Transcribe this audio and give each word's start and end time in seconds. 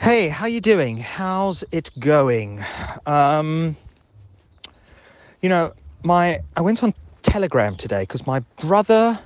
Hey, 0.00 0.30
how 0.30 0.46
you 0.46 0.62
doing? 0.62 0.96
How's 0.96 1.62
it 1.72 1.90
going? 1.98 2.64
Um, 3.04 3.76
you 5.42 5.50
know, 5.50 5.74
my 6.02 6.40
I 6.56 6.62
went 6.62 6.82
on 6.82 6.94
Telegram 7.20 7.76
today 7.76 8.04
because 8.04 8.26
my 8.26 8.40
brother 8.62 9.18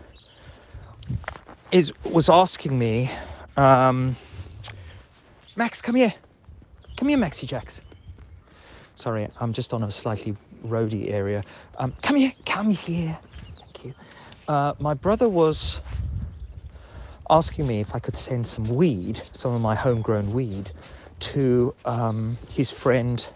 is 1.71 1.93
was 2.03 2.29
asking 2.29 2.77
me, 2.77 3.09
um, 3.57 4.17
Max, 5.55 5.80
come 5.80 5.95
here, 5.95 6.12
come 6.96 7.09
here, 7.09 7.18
Maxie 7.18 7.46
Jacks. 7.46 7.80
Sorry, 8.96 9.29
I'm 9.38 9.52
just 9.52 9.72
on 9.72 9.84
a 9.84 9.93
slightly 9.93 10.36
roady 10.64 11.11
area. 11.11 11.45
Um, 11.79 11.95
come 12.02 12.16
here, 12.16 12.32
come 12.46 12.72
here. 12.72 13.16
Thank 13.61 13.84
you. 13.84 13.95
Uh, 14.48 14.75
my 14.80 14.95
brother 14.95 15.29
was 15.29 15.80
asking 17.30 17.66
me 17.66 17.80
if 17.80 17.95
I 17.95 17.98
could 17.98 18.16
send 18.16 18.46
some 18.46 18.64
weed, 18.68 19.22
some 19.32 19.54
of 19.54 19.61
my 19.61 19.74
homegrown 19.74 20.32
weed, 20.32 20.70
to 21.20 21.74
um, 21.84 22.38
his 22.51 22.70
friend 22.70 23.27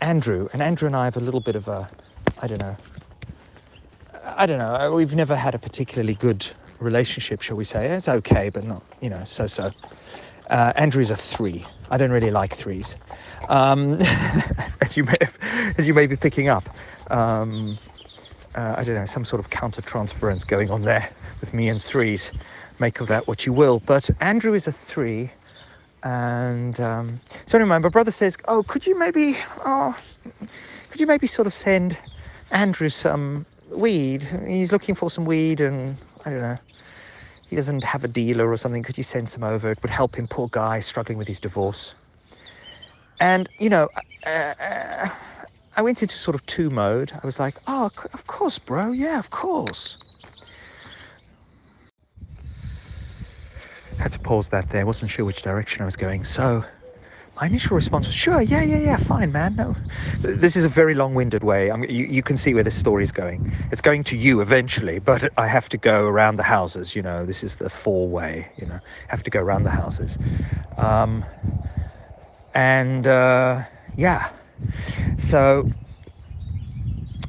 Andrew. 0.00 0.48
And 0.52 0.62
Andrew 0.62 0.86
and 0.86 0.96
I 0.96 1.04
have 1.06 1.16
a 1.16 1.20
little 1.20 1.40
bit 1.40 1.56
of 1.56 1.68
a, 1.68 1.90
I 2.38 2.46
don't 2.46 2.60
know, 2.60 2.76
I 4.24 4.46
don't 4.46 4.58
know, 4.58 4.92
we've 4.94 5.14
never 5.14 5.36
had 5.36 5.54
a 5.54 5.58
particularly 5.58 6.14
good 6.14 6.46
relationship, 6.78 7.42
shall 7.42 7.56
we 7.56 7.64
say. 7.64 7.86
It's 7.88 8.08
okay, 8.08 8.50
but 8.50 8.64
not, 8.64 8.82
you 9.00 9.10
know, 9.10 9.24
so 9.24 9.46
so. 9.46 9.72
Uh, 10.50 10.72
Andrew 10.76 11.02
is 11.02 11.10
a 11.10 11.16
three. 11.16 11.66
I 11.90 11.96
don't 11.96 12.10
really 12.10 12.30
like 12.30 12.54
threes, 12.54 12.96
um, 13.48 13.98
as 14.82 14.96
you 14.96 15.04
may 15.04 15.16
as 15.78 15.86
you 15.86 15.94
may 15.94 16.06
be 16.06 16.16
picking 16.16 16.48
up. 16.48 16.68
Um, 17.10 17.78
uh, 18.54 18.74
I 18.78 18.84
don't 18.84 18.94
know, 18.94 19.04
some 19.06 19.24
sort 19.24 19.40
of 19.40 19.50
counter 19.50 19.82
transference 19.82 20.44
going 20.44 20.70
on 20.70 20.82
there 20.82 21.10
with 21.40 21.54
me 21.54 21.68
and 21.68 21.82
threes 21.82 22.32
make 22.78 23.00
of 23.00 23.08
that 23.08 23.26
what 23.26 23.46
you 23.46 23.52
will. 23.52 23.80
But 23.80 24.10
Andrew 24.20 24.54
is 24.54 24.66
a 24.66 24.72
three. 24.72 25.30
And 26.02 26.78
um, 26.80 27.20
so 27.46 27.58
anyway, 27.58 27.78
my 27.78 27.88
brother 27.88 28.10
says, 28.10 28.36
"Oh, 28.48 28.62
could 28.62 28.86
you 28.86 28.98
maybe, 28.98 29.38
oh, 29.64 29.96
could 30.90 31.00
you 31.00 31.06
maybe 31.06 31.26
sort 31.26 31.46
of 31.46 31.54
send 31.54 31.98
Andrew 32.50 32.90
some 32.90 33.46
weed? 33.70 34.28
He's 34.46 34.70
looking 34.70 34.94
for 34.94 35.10
some 35.10 35.24
weed, 35.24 35.60
and 35.60 35.96
I 36.26 36.30
don't 36.30 36.42
know, 36.42 36.58
he 37.48 37.56
doesn't 37.56 37.84
have 37.84 38.04
a 38.04 38.08
dealer 38.08 38.50
or 38.50 38.56
something. 38.58 38.82
Could 38.82 38.98
you 38.98 39.04
send 39.04 39.30
some 39.30 39.42
over? 39.42 39.70
It 39.70 39.80
would 39.82 39.90
help 39.90 40.16
him, 40.16 40.26
poor 40.28 40.48
guy, 40.50 40.80
struggling 40.80 41.16
with 41.16 41.28
his 41.28 41.40
divorce." 41.40 41.94
And 43.20 43.48
you 43.58 43.70
know, 43.70 43.88
uh, 44.26 44.54
uh, 44.60 45.08
I 45.76 45.82
went 45.82 46.02
into 46.02 46.16
sort 46.16 46.34
of 46.34 46.46
two 46.46 46.70
mode. 46.70 47.12
I 47.12 47.26
was 47.26 47.38
like, 47.40 47.56
"Oh, 47.66 47.90
of 48.12 48.26
course, 48.26 48.58
bro. 48.58 48.92
Yeah, 48.92 49.18
of 49.18 49.30
course." 49.30 49.98
had 53.98 54.12
to 54.12 54.18
pause 54.18 54.48
that 54.48 54.70
there. 54.70 54.84
Wasn't 54.86 55.10
sure 55.10 55.24
which 55.24 55.42
direction 55.42 55.82
I 55.82 55.84
was 55.84 55.96
going. 55.96 56.24
So 56.24 56.64
my 57.40 57.46
initial 57.46 57.74
response 57.74 58.06
was, 58.06 58.14
"Sure, 58.14 58.40
yeah, 58.40 58.62
yeah, 58.62 58.78
yeah, 58.78 58.96
fine, 58.96 59.32
man. 59.32 59.56
No, 59.56 59.74
this 60.20 60.56
is 60.56 60.64
a 60.64 60.68
very 60.68 60.94
long-winded 60.94 61.42
way. 61.42 61.70
I 61.70 61.76
you, 61.76 62.04
you 62.04 62.22
can 62.22 62.36
see 62.36 62.54
where 62.54 62.62
this 62.62 62.76
story 62.76 63.02
is 63.02 63.12
going. 63.12 63.52
It's 63.72 63.80
going 63.80 64.04
to 64.04 64.16
you 64.16 64.40
eventually, 64.40 64.98
but 64.98 65.32
I 65.36 65.46
have 65.48 65.68
to 65.70 65.78
go 65.78 66.06
around 66.06 66.36
the 66.36 66.44
houses. 66.44 66.94
You 66.94 67.02
know, 67.02 67.24
this 67.24 67.42
is 67.42 67.56
the 67.56 67.70
four-way. 67.70 68.52
You 68.56 68.66
know, 68.66 68.80
have 69.08 69.22
to 69.24 69.30
go 69.30 69.40
around 69.40 69.64
the 69.64 69.70
houses, 69.70 70.18
um, 70.76 71.24
and 72.54 73.06
uh, 73.06 73.64
yeah. 73.96 74.30
So 75.24 75.68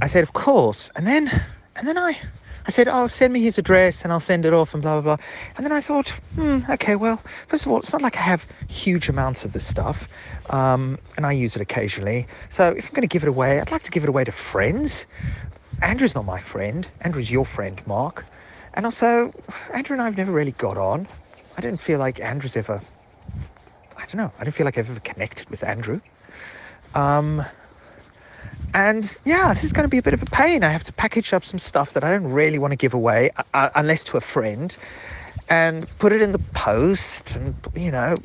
I 0.01 0.07
said, 0.07 0.23
of 0.23 0.33
course, 0.33 0.91
and 0.95 1.07
then 1.07 1.29
and 1.75 1.87
then 1.87 1.97
I 1.97 2.19
I 2.67 2.71
said, 2.71 2.87
oh, 2.87 3.05
send 3.05 3.31
me 3.31 3.41
his 3.41 3.57
address 3.59 4.03
and 4.03 4.11
I'll 4.11 4.19
send 4.19 4.43
it 4.43 4.51
off 4.51 4.73
and 4.73 4.81
blah, 4.81 4.99
blah, 4.99 5.15
blah. 5.15 5.25
And 5.55 5.63
then 5.63 5.71
I 5.71 5.81
thought, 5.81 6.09
hmm, 6.33 6.61
okay, 6.67 6.95
well, 6.95 7.21
first 7.47 7.65
of 7.65 7.71
all, 7.71 7.77
it's 7.77 7.93
not 7.93 8.01
like 8.01 8.17
I 8.17 8.21
have 8.21 8.47
huge 8.67 9.07
amounts 9.07 9.45
of 9.45 9.53
this 9.53 9.63
stuff 9.63 10.07
um, 10.49 10.97
and 11.15 11.27
I 11.27 11.31
use 11.31 11.55
it 11.55 11.61
occasionally. 11.61 12.25
So 12.49 12.71
if 12.71 12.85
I'm 12.85 12.93
going 12.95 13.01
to 13.01 13.07
give 13.07 13.21
it 13.21 13.29
away, 13.29 13.61
I'd 13.61 13.69
like 13.69 13.83
to 13.83 13.91
give 13.91 14.01
it 14.03 14.09
away 14.09 14.23
to 14.23 14.31
friends. 14.31 15.05
Andrew's 15.83 16.15
not 16.15 16.25
my 16.25 16.39
friend. 16.39 16.87
Andrew's 17.01 17.29
your 17.29 17.45
friend, 17.45 17.79
Mark. 17.85 18.25
And 18.73 18.85
also, 18.85 19.31
Andrew 19.71 19.93
and 19.93 20.01
I 20.01 20.05
have 20.05 20.17
never 20.17 20.31
really 20.31 20.53
got 20.53 20.77
on. 20.77 21.07
I 21.57 21.61
didn't 21.61 21.81
feel 21.81 21.99
like 21.99 22.19
Andrew's 22.19 22.57
ever, 22.57 22.81
I 23.95 24.01
don't 24.07 24.17
know, 24.17 24.31
I 24.39 24.43
didn't 24.43 24.55
feel 24.55 24.65
like 24.65 24.79
I've 24.79 24.89
ever 24.89 24.99
connected 25.01 25.49
with 25.51 25.63
Andrew. 25.63 26.01
Um, 26.95 27.45
and 28.75 29.09
yeah, 29.23 29.53
this 29.53 29.63
is 29.63 29.71
going 29.71 29.85
to 29.85 29.89
be 29.89 29.99
a 29.99 30.03
bit 30.03 30.13
of 30.13 30.21
a 30.21 30.25
pain. 30.25 30.61
I 30.61 30.69
have 30.69 30.83
to 30.83 30.91
package 30.91 31.31
up 31.31 31.45
some 31.45 31.59
stuff 31.59 31.93
that 31.93 32.03
I 32.03 32.11
don't 32.11 32.29
really 32.29 32.59
want 32.59 32.73
to 32.73 32.75
give 32.75 32.93
away, 32.93 33.31
uh, 33.37 33.43
uh, 33.53 33.69
unless 33.73 34.03
to 34.03 34.17
a 34.17 34.21
friend, 34.21 34.75
and 35.47 35.87
put 35.97 36.11
it 36.11 36.21
in 36.21 36.33
the 36.33 36.39
post 36.53 37.37
and, 37.37 37.55
you 37.73 37.89
know, 37.89 38.17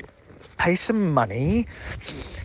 pay 0.57 0.75
some 0.75 1.13
money 1.13 1.67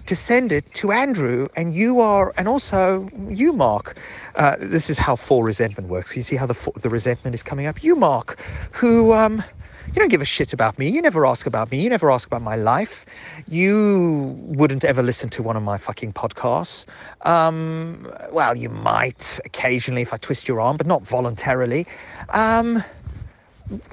to 0.07 0.15
send 0.15 0.53
it 0.53 0.73
to 0.75 0.93
Andrew. 0.93 1.49
And 1.57 1.75
you 1.75 2.01
are, 2.01 2.33
and 2.37 2.47
also 2.47 3.11
you, 3.29 3.53
Mark. 3.53 3.99
Uh, 4.37 4.55
this 4.61 4.89
is 4.89 4.99
how 4.99 5.17
full 5.17 5.43
resentment 5.43 5.89
works. 5.89 6.17
You 6.17 6.23
see 6.23 6.37
how 6.37 6.47
the, 6.47 6.73
the 6.81 6.89
resentment 6.89 7.35
is 7.35 7.43
coming 7.43 7.67
up? 7.67 7.83
You, 7.83 7.97
Mark, 7.97 8.41
who, 8.71 9.15
um, 9.15 9.43
you 9.87 9.95
don't 9.95 10.09
give 10.09 10.23
a 10.23 10.27
shit 10.27 10.53
about 10.53 10.79
me. 10.79 10.89
You 10.89 11.01
never 11.01 11.27
ask 11.27 11.47
about 11.47 11.71
me. 11.71 11.83
You 11.83 11.91
never 11.91 12.11
ask 12.11 12.27
about 12.27 12.43
my 12.43 12.57
life. 12.57 13.07
You 13.49 14.37
wouldn't 14.41 14.85
ever 14.85 15.03
listen 15.03 15.31
to 15.31 15.43
one 15.43 15.57
of 15.57 15.63
my 15.63 15.79
fucking 15.79 16.13
podcasts. 16.13 16.87
Um, 17.23 18.13
well, 18.31 18.57
you 18.57 18.69
might 18.69 19.41
occasionally 19.45 20.03
if 20.03 20.13
I 20.13 20.17
twist 20.17 20.49
your 20.49 20.61
arm, 20.61 20.77
but 20.77 20.87
not 20.87 21.03
voluntarily. 21.03 21.87
Um, 22.31 22.83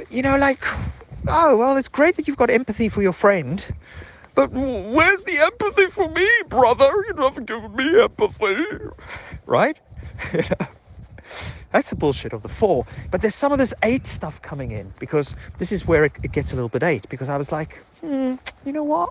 you 0.10 0.22
know, 0.22 0.38
like, 0.38 0.66
oh, 1.28 1.56
well, 1.58 1.78
it's 1.78 1.90
great 1.90 2.16
that 2.16 2.28
you've 2.28 2.38
got 2.38 2.50
empathy 2.50 2.90
for 2.90 3.02
your 3.02 3.14
friend. 3.14 3.66
But 4.36 4.52
where's 4.52 5.24
the 5.26 5.38
empathy 5.38 5.88
for 5.88 6.10
me, 6.10 6.28
brother? 6.48 6.92
You 7.08 7.16
haven't 7.18 7.46
given 7.46 7.76
me 7.76 8.02
empathy. 8.02 8.66
Right? 9.46 9.80
That's 11.74 11.90
the 11.90 11.96
bullshit 11.96 12.34
of 12.34 12.44
the 12.44 12.50
four. 12.50 12.86
But 13.12 13.22
there's 13.22 13.36
some 13.36 13.52
of 13.52 13.58
this 13.58 13.74
eight 13.84 14.08
stuff 14.08 14.42
coming 14.42 14.72
in 14.72 14.94
because 15.00 15.36
this 15.58 15.72
is 15.72 15.88
where 15.88 16.06
it, 16.06 16.14
it 16.24 16.32
gets 16.32 16.54
a 16.54 16.56
little 16.56 16.70
bit 16.70 16.84
eight. 16.84 17.10
Because 17.10 17.28
I 17.30 17.36
was 17.36 17.52
like, 17.52 17.78
hmm, 18.00 18.36
you 18.66 18.72
know 18.72 18.84
what? 18.84 19.10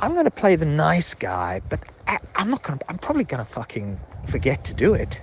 I'm 0.00 0.12
going 0.12 0.26
to 0.26 0.30
play 0.30 0.54
the 0.56 0.66
nice 0.66 1.14
guy, 1.14 1.62
but 1.68 1.80
I, 2.06 2.18
I'm 2.36 2.50
not 2.50 2.62
going 2.62 2.78
to, 2.78 2.84
I'm 2.90 2.98
probably 2.98 3.24
going 3.24 3.44
to 3.44 3.50
fucking 3.50 3.98
forget 4.26 4.64
to 4.64 4.74
do 4.74 4.92
it. 4.94 5.18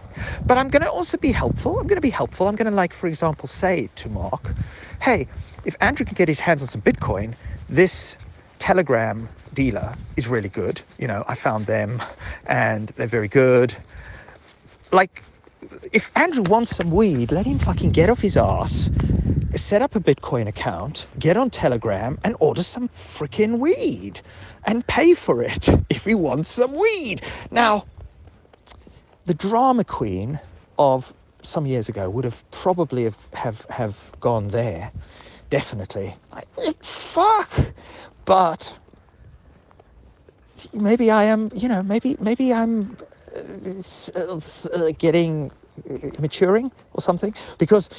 But 0.48 0.58
I'm 0.58 0.70
going 0.70 0.82
to 0.82 0.90
also 0.90 1.18
be 1.18 1.32
helpful. 1.32 1.78
I'm 1.80 1.88
going 1.88 1.98
to 1.98 2.02
be 2.02 2.10
helpful. 2.10 2.48
I'm 2.48 2.56
going 2.56 2.70
to, 2.70 2.76
like, 2.76 2.94
for 2.94 3.08
example, 3.08 3.48
say 3.48 3.90
to 3.96 4.10
Mark, 4.10 4.56
hey, 5.02 5.28
if 5.66 5.76
Andrew 5.82 6.06
can 6.06 6.16
get 6.16 6.28
his 6.28 6.40
hands 6.40 6.62
on 6.62 6.68
some 6.68 6.82
Bitcoin, 6.82 7.36
this 7.70 8.18
Telegram 8.58 9.30
dealer 9.54 9.96
is 10.16 10.28
really 10.28 10.50
good. 10.50 10.82
You 10.98 11.08
know, 11.08 11.24
I 11.28 11.36
found 11.36 11.68
them 11.68 12.02
and 12.48 12.90
they're 12.90 13.08
very 13.08 13.28
good. 13.28 13.76
Like, 14.92 15.24
if 15.92 16.12
Andrew 16.16 16.44
wants 16.44 16.76
some 16.76 16.92
weed, 16.92 17.32
let 17.32 17.46
him 17.46 17.60
fucking 17.60 17.92
get 17.92 18.10
off 18.10 18.22
his 18.22 18.38
ass, 18.38 18.90
set 19.56 19.82
up 19.82 19.96
a 19.96 20.00
Bitcoin 20.00 20.48
account, 20.48 21.08
get 21.18 21.38
on 21.38 21.50
Telegram, 21.50 22.18
and 22.24 22.36
order 22.40 22.64
some 22.64 22.90
freaking 22.90 23.60
weed 23.60 24.22
and 24.66 24.86
pay 24.88 25.14
for 25.14 25.44
it 25.44 25.68
if 25.90 26.06
he 26.06 26.16
wants 26.16 26.50
some 26.50 26.74
weed. 26.74 27.22
Now, 27.52 27.86
the 29.26 29.34
drama 29.34 29.84
queen 29.84 30.40
of 30.78 31.14
some 31.42 31.66
years 31.66 31.90
ago 31.90 32.10
would 32.10 32.26
have 32.26 32.50
probably 32.52 33.04
have, 33.04 33.18
have, 33.34 33.66
have 33.70 34.12
gone 34.20 34.50
there, 34.50 34.92
definitely. 35.50 36.16
Fuck! 36.82 37.52
But 38.26 38.74
maybe 40.74 41.10
I 41.12 41.24
am, 41.26 41.50
you 41.54 41.68
know, 41.68 41.82
maybe 41.82 42.18
maybe 42.20 42.54
I'm 42.54 42.98
uh, 44.16 44.40
uh, 44.74 44.92
getting 44.98 45.52
maturing 46.20 46.72
or 46.94 47.02
something? 47.02 47.34
Because 47.58 47.90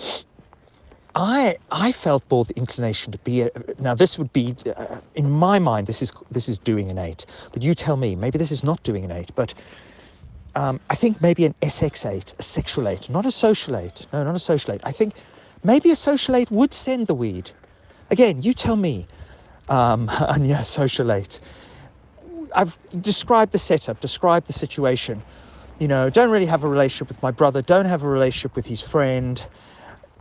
I 1.15 1.57
I 1.73 1.93
felt 1.93 2.23
more 2.31 2.45
the 2.45 2.57
inclination 2.57 3.13
to 3.13 3.19
be 3.19 3.43
a, 3.43 3.51
now 3.79 3.95
this 3.95 4.19
would 4.19 4.33
be 4.33 4.55
uh, 4.77 5.01
in 5.15 5.31
my 5.31 5.59
mind 5.59 5.87
this 5.87 6.03
is 6.03 6.13
this 6.31 6.49
is 6.49 6.59
doing 6.59 6.91
an 6.91 6.99
eight. 6.99 7.27
But 7.53 7.63
you 7.63 7.75
tell 7.75 7.97
me 7.97 8.15
maybe 8.15 8.39
this 8.39 8.53
is 8.53 8.63
not 8.63 8.83
doing 8.83 9.05
an 9.05 9.11
eight 9.11 9.33
but 9.35 9.55
um, 10.55 10.81
I 10.91 10.95
think 10.95 11.21
maybe 11.21 11.45
an 11.45 11.55
SX 11.63 12.09
eight 12.09 12.35
a 12.39 12.43
sexual 12.43 12.87
eight 12.89 13.11
not 13.11 13.27
a 13.27 13.31
social 13.31 13.77
eight. 13.77 14.07
No 14.13 14.23
not 14.23 14.37
a 14.37 14.39
social 14.41 14.75
eight. 14.75 14.81
I 14.85 14.93
think 14.93 15.15
maybe 15.65 15.91
a 15.91 15.97
social 15.97 16.37
eight 16.37 16.51
would 16.51 16.73
send 16.73 17.09
the 17.09 17.15
weed. 17.15 17.51
Again 18.11 18.43
you 18.43 18.55
tell 18.55 18.77
me 18.77 19.07
um, 19.69 20.09
yeah 20.41 20.63
social 20.63 21.11
eight. 21.11 21.41
I've 22.55 22.79
described 23.01 23.53
the 23.53 23.59
setup 23.59 24.01
described 24.01 24.47
the 24.47 24.53
situation 24.53 25.23
you 25.81 25.89
know, 25.89 26.11
don't 26.11 26.31
really 26.31 26.47
have 26.47 26.63
a 26.63 26.69
relationship 26.69 27.09
with 27.09 27.23
my 27.23 27.33
brother, 27.33 27.63
don't 27.63 27.87
have 27.87 28.05
a 28.05 28.09
relationship 28.09 28.55
with 28.55 28.67
his 28.67 28.83
friend, 28.83 29.45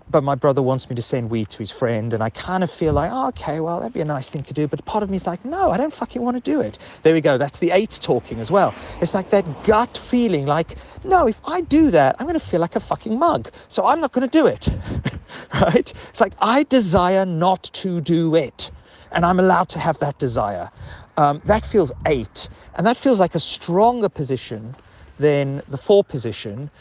but 0.09 0.23
my 0.23 0.35
brother 0.35 0.61
wants 0.61 0.89
me 0.89 0.95
to 0.95 1.01
send 1.01 1.29
weed 1.29 1.49
to 1.49 1.59
his 1.59 1.69
friend, 1.69 2.13
and 2.13 2.23
I 2.23 2.29
kind 2.31 2.63
of 2.63 2.71
feel 2.71 2.93
like, 2.93 3.11
oh, 3.13 3.27
okay, 3.29 3.59
well, 3.59 3.79
that'd 3.79 3.93
be 3.93 4.01
a 4.01 4.05
nice 4.05 4.29
thing 4.29 4.43
to 4.43 4.53
do. 4.53 4.67
But 4.67 4.85
part 4.85 5.03
of 5.03 5.09
me 5.11 5.17
is 5.17 5.27
like, 5.27 5.45
no, 5.45 5.71
I 5.71 5.77
don't 5.77 5.93
fucking 5.93 6.21
want 6.21 6.37
to 6.37 6.41
do 6.41 6.61
it. 6.61 6.79
There 7.03 7.13
we 7.13 7.21
go. 7.21 7.37
That's 7.37 7.59
the 7.59 7.71
eight 7.71 7.99
talking 8.01 8.39
as 8.39 8.49
well. 8.49 8.73
It's 9.01 9.13
like 9.13 9.29
that 9.31 9.45
gut 9.65 9.97
feeling 9.97 10.47
like, 10.47 10.77
no, 11.03 11.27
if 11.27 11.41
I 11.45 11.61
do 11.61 11.91
that, 11.91 12.15
I'm 12.19 12.25
going 12.25 12.39
to 12.39 12.45
feel 12.45 12.61
like 12.61 12.75
a 12.77 12.79
fucking 12.79 13.19
mug. 13.19 13.51
So 13.67 13.85
I'm 13.85 14.01
not 14.01 14.13
going 14.13 14.27
to 14.27 14.39
do 14.39 14.47
it. 14.47 14.69
right? 15.53 15.93
It's 16.09 16.21
like, 16.21 16.33
I 16.39 16.63
desire 16.63 17.25
not 17.25 17.63
to 17.73 18.01
do 18.01 18.35
it. 18.35 18.71
and 19.11 19.25
I'm 19.25 19.39
allowed 19.39 19.69
to 19.69 19.79
have 19.79 19.99
that 19.99 20.17
desire. 20.19 20.71
Um, 21.17 21.41
that 21.45 21.65
feels 21.65 21.91
eight, 22.05 22.49
and 22.75 22.87
that 22.87 22.97
feels 22.97 23.19
like 23.19 23.35
a 23.35 23.39
stronger 23.39 24.09
position 24.09 24.75
than 25.19 25.61
the 25.67 25.77
four 25.77 26.03
position, 26.03 26.71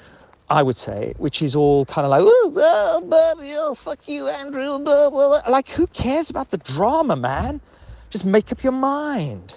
I 0.51 0.63
would 0.63 0.77
say, 0.77 1.15
which 1.19 1.43
is 1.43 1.55
all 1.55 1.85
kind 1.85 2.07
of 2.07 2.11
like, 2.11 2.23
oh, 2.25 2.53
oh, 2.57 3.35
oh, 3.59 3.75
fuck 3.75 4.09
you, 4.09 4.29
Andrew. 4.29 4.79
Blah, 4.79 5.11
blah, 5.11 5.41
blah. 5.41 5.51
Like, 5.51 5.69
who 5.69 5.87
cares 5.89 6.31
about 6.31 6.51
the 6.51 6.59
drama, 6.59 7.17
man? 7.17 7.61
Just 8.09 8.25
make 8.25 8.51
up 8.51 8.63
your 8.63 8.73
mind. 8.73 9.55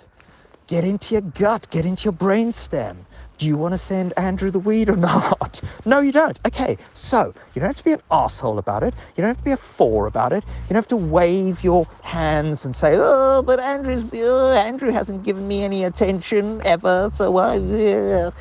Get 0.67 0.83
into 0.83 1.13
your 1.15 1.21
gut, 1.21 1.67
get 1.69 1.85
into 1.85 2.05
your 2.05 2.13
brainstem. 2.13 2.97
Do 3.37 3.45
you 3.45 3.57
want 3.57 3.73
to 3.73 3.77
send 3.77 4.13
Andrew 4.17 4.51
the 4.51 4.59
weed 4.59 4.89
or 4.89 4.95
not? 5.11 5.61
No, 5.85 5.99
you 5.99 6.11
don't. 6.11 6.39
Okay, 6.45 6.77
so 6.93 7.33
you 7.53 7.59
don't 7.59 7.69
have 7.69 7.77
to 7.77 7.83
be 7.83 7.93
an 7.93 8.01
asshole 8.11 8.57
about 8.57 8.83
it. 8.83 8.93
You 9.15 9.21
don't 9.21 9.29
have 9.29 9.37
to 9.37 9.43
be 9.43 9.51
a 9.51 9.57
four 9.57 10.07
about 10.07 10.31
it. 10.31 10.43
You 10.45 10.69
don't 10.69 10.75
have 10.75 10.87
to 10.89 10.97
wave 10.97 11.63
your 11.63 11.87
hands 12.03 12.65
and 12.65 12.75
say, 12.75 12.93
"Oh, 12.95 13.41
but 13.45 13.59
Andrew's 13.59 14.03
uh, 14.13 14.51
Andrew 14.51 14.91
hasn't 14.91 15.23
given 15.23 15.47
me 15.47 15.63
any 15.63 15.83
attention 15.85 16.61
ever." 16.65 17.09
So 17.13 17.37
I. 17.37 17.57
Uh. 17.57 18.31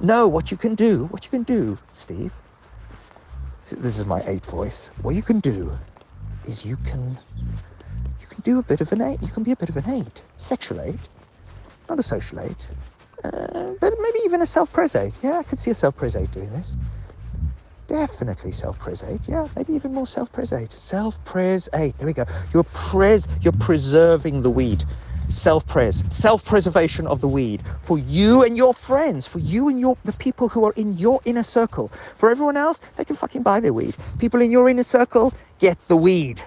No, 0.00 0.28
what 0.28 0.50
you 0.50 0.56
can 0.56 0.74
do, 0.74 1.06
what 1.06 1.24
you 1.24 1.30
can 1.30 1.42
do, 1.42 1.78
Steve. 1.92 2.32
This 3.70 3.98
is 3.98 4.06
my 4.06 4.22
eight 4.26 4.46
voice. 4.46 4.90
What 5.02 5.14
you 5.14 5.22
can 5.22 5.40
do 5.40 5.78
is 6.46 6.64
you 6.64 6.76
can 6.78 7.18
you 8.20 8.26
can 8.28 8.40
do 8.42 8.58
a 8.58 8.62
bit 8.62 8.80
of 8.80 8.92
an 8.92 9.02
eight. 9.02 9.20
You 9.22 9.28
can 9.28 9.42
be 9.42 9.52
a 9.52 9.56
bit 9.56 9.68
of 9.68 9.76
an 9.76 9.90
eight, 9.90 10.24
sexual 10.36 10.80
eight 10.80 11.08
not 11.88 11.98
a 11.98 12.02
social 12.02 12.40
eight, 12.40 12.68
uh, 13.24 13.72
but 13.80 13.94
maybe 14.00 14.18
even 14.24 14.42
a 14.42 14.46
self-pres 14.46 14.94
eight. 14.94 15.18
Yeah, 15.22 15.38
I 15.38 15.42
could 15.42 15.58
see 15.58 15.70
a 15.70 15.74
self-pres 15.74 16.16
eight 16.16 16.30
doing 16.30 16.50
this. 16.50 16.76
Definitely 17.86 18.52
self-pres 18.52 19.02
eight. 19.04 19.22
Yeah, 19.26 19.48
maybe 19.56 19.72
even 19.72 19.94
more 19.94 20.06
self-pres 20.06 20.52
eight. 20.52 20.72
Self-pres 20.72 21.68
eight. 21.74 21.96
There 21.98 22.06
we 22.06 22.12
go. 22.12 22.26
You're 22.52 22.64
pres. 22.64 23.26
You're 23.40 23.52
preserving 23.54 24.42
the 24.42 24.50
weed. 24.50 24.84
Self-pres, 25.28 26.04
self-preservation 26.10 27.06
of 27.06 27.20
the 27.20 27.28
weed 27.28 27.62
for 27.80 27.98
you 27.98 28.44
and 28.44 28.56
your 28.56 28.74
friends, 28.74 29.28
for 29.28 29.38
you 29.38 29.68
and 29.68 29.78
your 29.78 29.96
the 30.04 30.12
people 30.14 30.48
who 30.48 30.64
are 30.64 30.72
in 30.76 30.96
your 30.98 31.20
inner 31.24 31.42
circle. 31.42 31.90
For 32.16 32.30
everyone 32.30 32.56
else, 32.56 32.80
they 32.96 33.04
can 33.04 33.16
fucking 33.16 33.42
buy 33.42 33.60
their 33.60 33.72
weed. 33.72 33.96
People 34.18 34.40
in 34.40 34.50
your 34.50 34.68
inner 34.68 34.82
circle 34.82 35.34
get 35.58 35.76
the 35.88 35.96
weed 35.96 36.42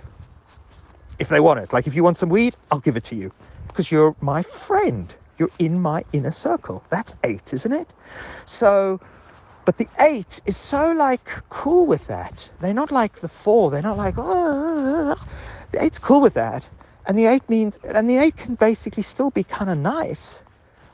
if 1.20 1.30
they 1.30 1.40
want 1.40 1.60
it. 1.60 1.72
Like 1.72 1.88
if 1.88 1.96
you 1.96 2.04
want 2.04 2.18
some 2.18 2.30
weed, 2.30 2.56
I'll 2.72 2.80
give 2.80 2.98
it 2.98 3.04
to 3.06 3.16
you 3.16 3.32
because 3.68 3.92
you're 3.92 4.16
my 4.22 4.44
friend. 4.44 5.14
You're 5.38 5.52
in 5.60 5.80
my 5.80 6.04
inner 6.14 6.32
circle. 6.32 6.84
That's 6.90 7.16
eight, 7.24 7.54
isn't 7.54 7.72
it? 7.72 7.94
So, 8.46 9.00
but 9.66 9.78
the 9.78 9.88
eight 10.00 10.42
is 10.46 10.58
so 10.58 10.92
like 10.92 11.26
cool 11.50 11.86
with 11.86 12.08
that. 12.08 12.50
They're 12.60 12.74
not 12.74 12.92
like 12.92 13.18
the 13.22 13.30
four. 13.30 13.72
They're 13.72 13.82
not 13.82 13.98
like, 13.98 14.18
oh, 14.18 14.24
oh, 14.24 15.14
oh, 15.14 15.16
oh. 15.18 15.28
the 15.72 15.84
eight's 15.84 16.00
cool 16.00 16.22
with 16.22 16.34
that. 16.36 16.64
And 17.06 17.18
the 17.18 17.26
eight 17.26 17.48
means, 17.50 17.78
and 17.84 18.10
the 18.10 18.18
eight 18.18 18.38
can 18.38 18.56
basically 18.56 19.04
still 19.04 19.32
be 19.32 19.44
kind 19.44 19.70
of 19.70 19.78
nice 19.78 20.44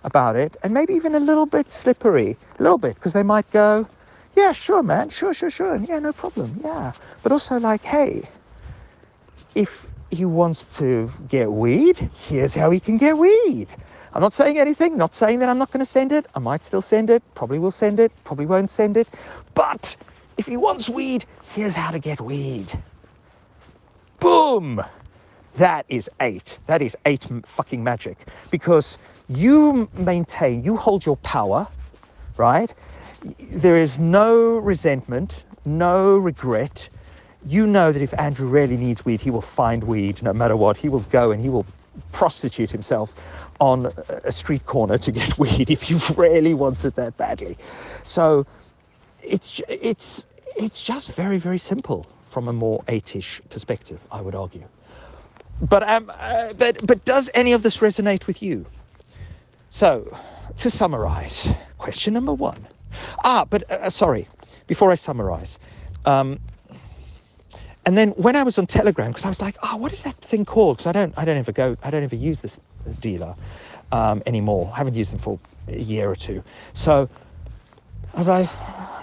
about 0.03 0.35
it 0.35 0.55
and 0.63 0.73
maybe 0.73 0.93
even 0.93 1.15
a 1.15 1.19
little 1.19 1.45
bit 1.45 1.71
slippery, 1.71 2.37
a 2.59 2.63
little 2.63 2.77
bit, 2.77 2.95
because 2.95 3.13
they 3.13 3.23
might 3.23 3.49
go, 3.51 3.87
yeah, 4.35 4.53
sure, 4.53 4.83
man, 4.83 5.09
sure, 5.09 5.33
sure, 5.33 5.49
sure. 5.49 5.73
And 5.73 5.87
yeah, 5.87 5.99
no 5.99 6.13
problem. 6.13 6.59
Yeah. 6.63 6.93
But 7.23 7.31
also 7.31 7.59
like, 7.59 7.83
hey, 7.83 8.23
if 9.55 9.87
he 10.11 10.25
wants 10.25 10.63
to 10.77 11.11
get 11.27 11.51
weed, 11.51 11.97
here's 12.27 12.53
how 12.53 12.69
he 12.71 12.79
can 12.79 12.97
get 12.97 13.17
weed. 13.17 13.67
I'm 14.13 14.21
not 14.21 14.33
saying 14.33 14.57
anything, 14.57 14.97
not 14.97 15.13
saying 15.13 15.39
that 15.39 15.49
I'm 15.49 15.57
not 15.57 15.71
going 15.71 15.79
to 15.79 15.85
send 15.85 16.11
it. 16.11 16.27
I 16.33 16.39
might 16.39 16.63
still 16.63 16.81
send 16.81 17.09
it, 17.09 17.21
probably 17.35 17.59
will 17.59 17.71
send 17.71 17.99
it, 17.99 18.11
probably 18.23 18.45
won't 18.45 18.69
send 18.69 18.95
it. 18.95 19.07
But 19.53 19.95
if 20.37 20.45
he 20.45 20.55
wants 20.55 20.89
weed, 20.89 21.25
here's 21.53 21.75
how 21.75 21.91
to 21.91 21.99
get 21.99 22.21
weed. 22.21 22.71
Boom! 24.19 24.83
That 25.57 25.85
is 25.89 26.09
eight. 26.21 26.59
That 26.67 26.83
is 26.83 26.95
eight 27.07 27.25
fucking 27.43 27.83
magic. 27.83 28.27
Because 28.51 28.99
you 29.27 29.89
maintain, 29.93 30.63
you 30.63 30.77
hold 30.77 31.03
your 31.03 31.17
power, 31.17 31.67
right? 32.37 32.71
There 33.39 33.75
is 33.75 33.97
no 33.97 34.59
resentment, 34.59 35.45
no 35.65 36.15
regret. 36.15 36.89
You 37.43 37.65
know 37.65 37.91
that 37.91 38.01
if 38.01 38.13
Andrew 38.19 38.47
really 38.47 38.77
needs 38.77 39.03
weed, 39.03 39.19
he 39.19 39.31
will 39.31 39.41
find 39.41 39.83
weed 39.83 40.21
no 40.21 40.31
matter 40.31 40.55
what. 40.55 40.77
He 40.77 40.89
will 40.89 41.05
go 41.11 41.31
and 41.31 41.41
he 41.41 41.49
will 41.49 41.65
prostitute 42.11 42.69
himself 42.69 43.15
on 43.59 43.91
a 44.23 44.31
street 44.31 44.67
corner 44.67 44.99
to 44.99 45.11
get 45.11 45.37
weed 45.39 45.71
if 45.71 45.81
he 45.81 45.99
really 46.15 46.53
wants 46.53 46.85
it 46.85 46.95
that 46.95 47.17
badly. 47.17 47.57
So 48.03 48.45
it's 49.23 49.59
it's 49.67 50.27
it's 50.55 50.81
just 50.81 51.11
very 51.13 51.39
very 51.39 51.57
simple 51.57 52.05
from 52.25 52.47
a 52.47 52.53
more 52.53 52.83
eightish 52.83 53.41
perspective, 53.49 53.99
I 54.11 54.21
would 54.21 54.35
argue. 54.35 54.67
But 55.61 55.87
um, 55.87 56.11
uh, 56.13 56.53
but 56.53 56.85
but 56.85 57.03
does 57.05 57.29
any 57.33 57.53
of 57.53 57.63
this 57.63 57.77
resonate 57.77 58.27
with 58.27 58.43
you? 58.43 58.65
So 59.69 60.15
to 60.57 60.69
summarize, 60.69 61.51
question 61.77 62.13
number 62.13 62.33
one. 62.33 62.67
Ah, 63.23 63.45
but 63.49 63.69
uh, 63.71 63.75
uh 63.75 63.89
sorry, 63.89 64.27
before 64.67 64.91
I 64.91 64.95
summarize. 64.95 65.59
Um, 66.05 66.39
and 67.85 67.97
then 67.97 68.09
when 68.11 68.35
I 68.35 68.43
was 68.43 68.57
on 68.57 68.67
Telegram, 68.67 69.11
because 69.11 69.23
I 69.23 69.29
was 69.29 69.41
like, 69.41 69.55
oh, 69.63 69.77
what 69.77 69.93
is 69.93 70.03
that 70.03 70.15
thing 70.17 70.43
called? 70.43 70.77
Because 70.77 70.87
I 70.87 70.91
don't, 70.91 71.13
I 71.17 71.23
don't 71.23 71.37
ever 71.37 71.53
go, 71.53 71.77
I 71.81 71.89
don't 71.89 72.03
ever 72.03 72.17
use 72.17 72.41
this 72.41 72.59
dealer 72.99 73.33
um, 73.93 74.21
anymore. 74.25 74.69
I 74.73 74.77
haven't 74.77 74.95
used 74.95 75.13
them 75.13 75.19
for 75.19 75.39
a 75.69 75.79
year 75.79 76.09
or 76.11 76.15
two. 76.17 76.43
So 76.73 77.09
I 78.13 78.17
was 78.17 78.27
like, 78.27 78.49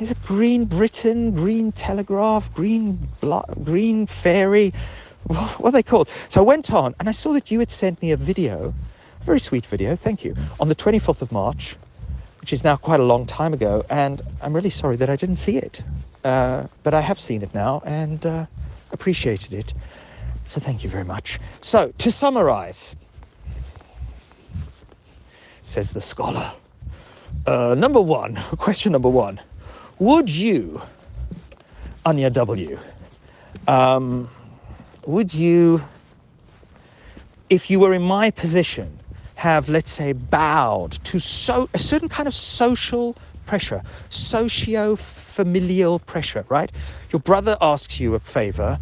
is 0.03 0.11
it 0.11 0.23
Green 0.23 0.67
Britain, 0.67 1.35
Green 1.35 1.73
Telegraph, 1.73 2.53
Green 2.53 3.09
Blo- 3.23 3.45
Green 3.65 4.07
Fairy? 4.07 4.75
What 5.27 5.61
are 5.61 5.73
they 5.73 5.83
called? 5.83 6.09
So 6.29 6.41
I 6.41 6.45
went 6.45 6.73
on 6.73 6.95
and 7.01 7.09
I 7.09 7.13
saw 7.13 7.33
that 7.33 7.51
you 7.51 7.59
had 7.59 7.71
sent 7.71 8.01
me 8.03 8.13
a 8.13 8.17
video, 8.17 8.75
a 9.21 9.25
very 9.25 9.41
sweet 9.41 9.65
video, 9.67 9.97
thank 9.97 10.25
you, 10.25 10.37
on 10.61 10.69
the 10.69 10.75
24th 10.75 11.23
of 11.23 11.33
March, 11.33 11.77
which 12.41 12.53
is 12.53 12.63
now 12.63 12.77
quite 12.77 13.01
a 13.01 13.05
long 13.05 13.25
time 13.25 13.55
ago. 13.55 13.85
And 13.89 14.21
I'm 14.43 14.53
really 14.53 14.71
sorry 14.71 14.97
that 14.97 15.09
I 15.09 15.17
didn't 15.17 15.37
see 15.37 15.57
it. 15.57 15.83
Uh, 16.25 16.67
but 16.83 16.95
I 16.95 17.01
have 17.01 17.19
seen 17.21 17.43
it 17.43 17.55
now 17.55 17.83
and 17.85 18.25
uh, 18.25 18.47
appreciated 18.93 19.55
it. 19.55 19.73
So 20.47 20.61
thank 20.61 20.85
you 20.85 20.91
very 20.91 21.05
much. 21.05 21.41
So 21.63 21.93
to 21.99 22.11
summarize, 22.11 22.95
says 25.63 25.93
the 25.93 26.01
scholar. 26.01 26.53
Uh, 27.47 27.75
number 27.77 28.01
one, 28.01 28.37
question 28.59 28.93
number 28.93 29.09
one. 29.09 29.41
Would 29.99 30.29
you, 30.29 30.83
Anya 32.05 32.31
W., 32.31 32.79
um, 33.69 34.29
would 35.07 35.35
you, 35.35 35.83
if 37.51 37.71
you 37.71 37.81
were 37.81 37.95
in 37.95 38.03
my 38.03 38.31
position, 38.31 38.99
have, 39.37 39.69
let's 39.69 39.93
say, 39.93 40.13
bowed 40.13 40.93
to 41.05 41.19
so, 41.19 41.69
a 41.75 41.79
certain 41.79 42.09
kind 42.09 42.27
of 42.27 42.35
social 42.35 43.17
pressure, 43.47 43.83
socio 44.09 44.97
familial 44.97 45.99
pressure, 45.99 46.45
right? 46.49 46.71
Your 47.11 47.21
brother 47.21 47.57
asks 47.61 48.01
you 48.01 48.15
a 48.15 48.21
favor. 48.21 48.79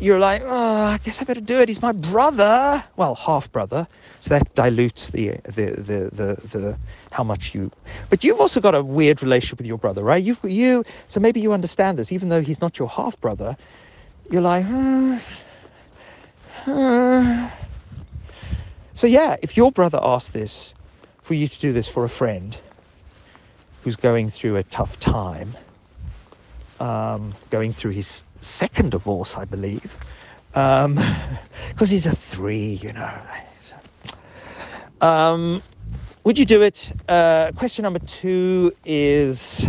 You're 0.00 0.18
like, 0.18 0.42
oh, 0.44 0.84
I 0.84 0.98
guess 0.98 1.22
I 1.22 1.24
better 1.24 1.40
do 1.40 1.60
it. 1.60 1.68
He's 1.68 1.80
my 1.80 1.92
brother. 1.92 2.84
Well, 2.96 3.14
half 3.14 3.50
brother. 3.50 3.88
So 4.20 4.30
that 4.30 4.54
dilutes 4.54 5.08
the, 5.10 5.38
the, 5.44 5.70
the, 5.72 6.10
the, 6.12 6.58
the, 6.58 6.78
how 7.12 7.24
much 7.24 7.54
you. 7.54 7.72
But 8.10 8.22
you've 8.22 8.40
also 8.40 8.60
got 8.60 8.74
a 8.74 8.82
weird 8.82 9.22
relationship 9.22 9.58
with 9.58 9.66
your 9.66 9.78
brother, 9.78 10.02
right? 10.02 10.22
You've, 10.22 10.38
you, 10.44 10.84
so 11.06 11.18
maybe 11.18 11.40
you 11.40 11.52
understand 11.52 11.98
this, 11.98 12.12
even 12.12 12.28
though 12.28 12.42
he's 12.42 12.60
not 12.60 12.78
your 12.78 12.88
half 12.88 13.18
brother. 13.20 13.56
You're 14.30 14.42
like, 14.42 14.66
uh, 14.66 15.18
so 16.64 17.50
yeah, 19.06 19.36
if 19.42 19.56
your 19.56 19.72
brother 19.72 19.98
asked 20.02 20.32
this 20.32 20.74
for 21.22 21.34
you 21.34 21.48
to 21.48 21.60
do 21.60 21.72
this 21.72 21.88
for 21.88 22.04
a 22.04 22.08
friend 22.08 22.56
who's 23.82 23.96
going 23.96 24.30
through 24.30 24.56
a 24.56 24.62
tough 24.64 24.98
time, 24.98 25.56
um, 26.80 27.34
going 27.50 27.72
through 27.72 27.92
his 27.92 28.24
second 28.40 28.90
divorce, 28.90 29.36
I 29.36 29.44
believe, 29.44 29.96
because 30.48 30.84
um, 30.84 30.96
he's 31.86 32.06
a 32.06 32.14
three, 32.14 32.80
you 32.82 32.92
know. 32.92 33.20
Um, 35.00 35.62
would 36.24 36.38
you 36.38 36.44
do 36.44 36.62
it? 36.62 36.92
Uh, 37.08 37.52
question 37.54 37.84
number 37.84 38.00
two 38.00 38.72
is 38.84 39.66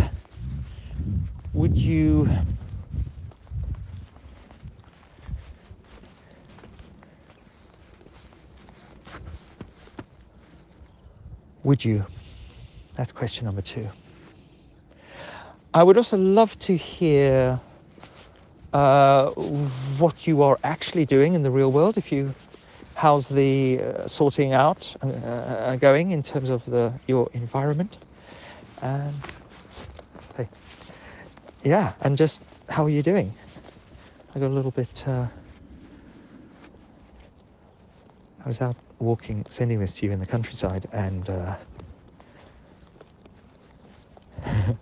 Would 1.54 1.76
you. 1.76 2.28
Would 11.68 11.84
you? 11.84 12.06
That's 12.94 13.12
question 13.12 13.44
number 13.44 13.60
two. 13.60 13.90
I 15.74 15.82
would 15.82 15.98
also 15.98 16.16
love 16.16 16.58
to 16.60 16.74
hear 16.74 17.60
uh, 18.72 19.28
what 19.98 20.26
you 20.26 20.40
are 20.40 20.58
actually 20.64 21.04
doing 21.04 21.34
in 21.34 21.42
the 21.42 21.50
real 21.50 21.70
world. 21.70 21.98
If 21.98 22.10
you, 22.10 22.34
how's 22.94 23.28
the 23.28 23.82
uh, 23.82 24.08
sorting 24.08 24.54
out 24.54 24.96
uh, 25.02 25.08
uh 25.08 25.76
going 25.76 26.12
in 26.12 26.22
terms 26.22 26.48
of 26.48 26.64
the 26.64 26.90
your 27.06 27.28
environment, 27.34 27.98
and 28.80 29.14
hey, 30.38 30.48
yeah, 31.64 31.92
and 32.00 32.16
just 32.16 32.40
how 32.70 32.86
are 32.86 32.94
you 32.98 33.02
doing? 33.02 33.34
I 34.34 34.38
got 34.38 34.46
a 34.46 34.56
little 34.56 34.70
bit. 34.70 35.04
Uh, 35.06 35.26
I 38.42 38.48
was 38.48 38.62
out 38.62 38.76
walking, 38.98 39.44
sending 39.48 39.78
this 39.78 39.94
to 39.96 40.06
you 40.06 40.12
in 40.12 40.20
the 40.20 40.26
countryside, 40.26 40.86
and 40.92 41.28
uh, 41.28 41.56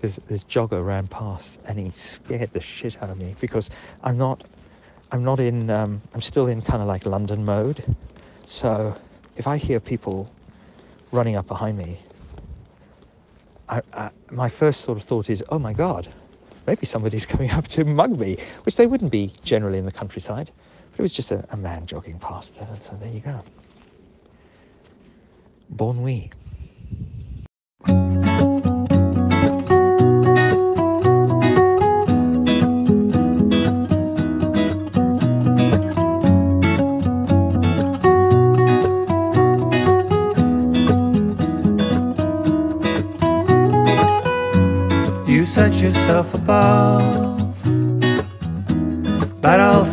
this, 0.00 0.20
this 0.26 0.44
jogger 0.44 0.84
ran 0.84 1.06
past, 1.08 1.60
and 1.66 1.78
he 1.78 1.90
scared 1.90 2.52
the 2.52 2.60
shit 2.60 3.02
out 3.02 3.10
of 3.10 3.18
me 3.18 3.34
because 3.40 3.70
I'm 4.02 4.18
not, 4.18 4.44
I'm 5.10 5.24
not 5.24 5.40
in, 5.40 5.70
um, 5.70 6.02
I'm 6.14 6.22
still 6.22 6.46
in 6.46 6.62
kind 6.62 6.82
of 6.82 6.88
like 6.88 7.06
London 7.06 7.44
mode. 7.44 7.84
So 8.44 8.96
if 9.36 9.46
I 9.46 9.56
hear 9.56 9.80
people 9.80 10.32
running 11.12 11.36
up 11.36 11.46
behind 11.46 11.78
me, 11.78 11.98
I, 13.68 13.82
I, 13.92 14.10
my 14.30 14.48
first 14.48 14.80
sort 14.82 14.98
of 14.98 15.04
thought 15.04 15.30
is, 15.30 15.44
oh 15.50 15.58
my 15.58 15.72
god, 15.72 16.08
maybe 16.66 16.86
somebody's 16.86 17.26
coming 17.34 17.50
up 17.50 17.68
to 17.68 17.84
mug 17.84 18.18
me, 18.18 18.38
which 18.64 18.76
they 18.76 18.86
wouldn't 18.86 19.10
be 19.10 19.32
generally 19.44 19.78
in 19.78 19.86
the 19.86 19.92
countryside. 19.92 20.50
It 20.98 21.02
was 21.02 21.12
just 21.12 21.30
a, 21.30 21.46
a 21.52 21.56
man 21.56 21.86
jogging 21.86 22.18
past. 22.18 22.56
So 22.56 22.98
there 23.00 23.12
you 23.12 23.20
go. 23.20 23.44
Bon 25.70 25.96
nuit. 25.96 26.32
You 45.28 45.46
set 45.46 45.74
yourself 45.74 46.34
above 46.34 47.27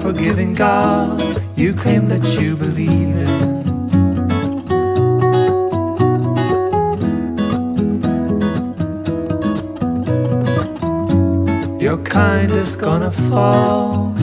forgiving 0.05 0.53
God 0.53 1.19
you 1.55 1.74
claim 1.74 2.07
that 2.09 2.24
you 2.39 2.55
believe 2.55 3.15
in. 3.25 3.45
Your 11.79 11.97
kind 12.03 12.51
is 12.51 12.75
gonna 12.75 13.09
fall. 13.09 14.13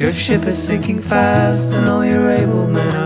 Your 0.00 0.10
ship 0.10 0.42
is 0.44 0.60
sinking 0.60 1.00
fast, 1.00 1.70
and 1.72 1.88
all 1.88 2.04
your 2.04 2.28
able 2.30 2.66
men 2.66 2.99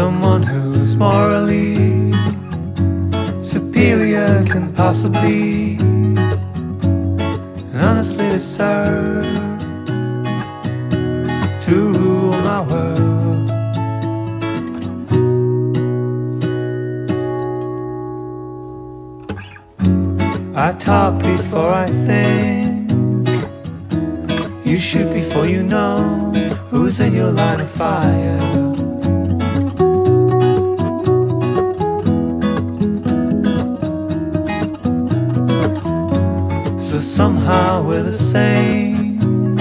someone 0.00 0.42
who's 0.42 0.96
morally 0.96 2.10
superior 3.42 4.42
can 4.46 4.72
possibly 4.72 5.76
and 7.72 7.82
honestly 7.88 8.26
deserve 8.30 9.26
to 11.64 11.74
rule 11.98 12.32
my 12.48 12.60
world. 12.70 13.50
I 20.56 20.72
talk 20.78 21.18
before 21.18 21.72
I 21.86 21.90
think. 22.08 22.90
You 24.64 24.78
shoot 24.78 25.12
before 25.12 25.44
you 25.44 25.62
know 25.62 26.32
who's 26.70 27.00
in 27.00 27.12
your 27.12 27.32
line 27.32 27.60
of 27.60 27.70
fire. 27.70 28.69
So 37.00 37.06
somehow 37.06 37.82
we're 37.82 38.02
the 38.02 38.12
same. 38.12 39.56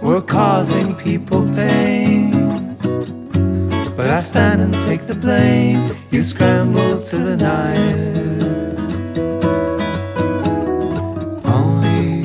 We're 0.00 0.22
causing 0.22 0.94
people 0.94 1.44
pain. 1.52 2.30
But 3.94 4.08
I 4.08 4.22
stand 4.22 4.62
and 4.62 4.72
take 4.88 5.06
the 5.06 5.14
blame. 5.14 5.94
You 6.10 6.22
scramble 6.22 7.02
to 7.02 7.16
the 7.18 7.36
night. 7.36 8.74
Only 11.44 12.24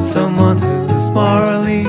someone 0.00 0.56
who's 0.56 1.10
morally 1.10 1.84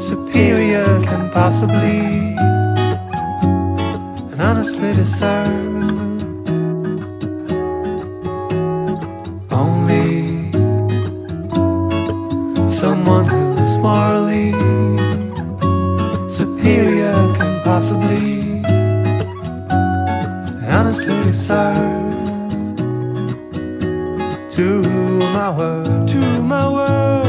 superior 0.00 0.86
can 1.02 1.30
possibly 1.32 2.32
and 4.32 4.40
honestly 4.40 4.94
deserve 4.94 5.73
honestly 20.74 21.14
deserve 21.22 21.76
to 24.50 24.82
my 25.32 25.48
world, 25.56 26.08
to 26.08 26.42
my 26.42 26.68
world, 26.68 27.23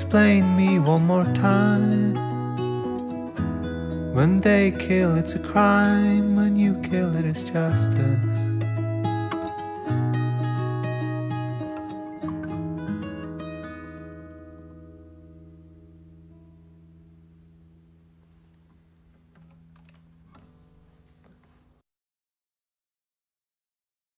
Explain 0.00 0.56
me 0.56 0.78
one 0.78 1.08
more 1.08 1.24
time. 1.34 2.14
When 4.14 4.40
they 4.40 4.70
kill, 4.70 5.16
it's 5.16 5.34
a 5.34 5.40
crime. 5.40 6.36
When 6.36 6.54
you 6.56 6.74
kill, 6.82 7.16
it 7.16 7.24
is 7.24 7.42
justice. 7.42 8.47